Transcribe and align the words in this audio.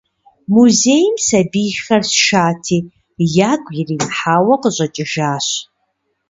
Музейм 0.53 1.15
сабийхэр 1.27 2.03
сшати, 2.11 2.77
ягу 3.51 3.71
иримыхьауэ 3.79 4.55
къыщӏэкӏыжащ. 4.61 5.47